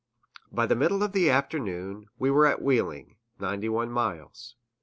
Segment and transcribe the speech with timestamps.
[0.51, 4.55] By the middle of the afternoon, we were at Wheeling (91 miles).